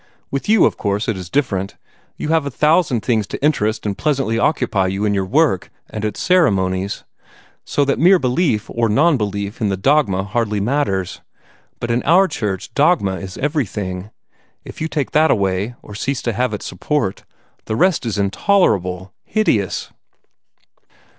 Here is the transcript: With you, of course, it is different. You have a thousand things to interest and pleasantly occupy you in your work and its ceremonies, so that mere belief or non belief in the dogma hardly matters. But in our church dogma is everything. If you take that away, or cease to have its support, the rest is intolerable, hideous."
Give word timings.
With 0.31 0.49
you, 0.49 0.65
of 0.65 0.77
course, 0.77 1.07
it 1.07 1.15
is 1.15 1.29
different. 1.29 1.77
You 2.17 2.29
have 2.29 2.47
a 2.47 2.49
thousand 2.49 3.01
things 3.01 3.27
to 3.27 3.43
interest 3.45 3.85
and 3.85 3.95
pleasantly 3.95 4.39
occupy 4.39 4.87
you 4.87 5.05
in 5.05 5.13
your 5.13 5.27
work 5.27 5.69
and 5.91 6.03
its 6.03 6.19
ceremonies, 6.19 7.03
so 7.65 7.85
that 7.85 7.99
mere 7.99 8.17
belief 8.17 8.67
or 8.67 8.89
non 8.89 9.15
belief 9.15 9.61
in 9.61 9.69
the 9.69 9.77
dogma 9.77 10.23
hardly 10.23 10.59
matters. 10.59 11.21
But 11.79 11.91
in 11.91 12.01
our 12.01 12.27
church 12.27 12.73
dogma 12.73 13.17
is 13.19 13.37
everything. 13.37 14.09
If 14.65 14.81
you 14.81 14.87
take 14.87 15.11
that 15.11 15.29
away, 15.29 15.75
or 15.83 15.93
cease 15.93 16.23
to 16.23 16.33
have 16.33 16.51
its 16.51 16.65
support, 16.65 17.23
the 17.65 17.75
rest 17.75 18.03
is 18.03 18.17
intolerable, 18.17 19.13
hideous." 19.23 19.91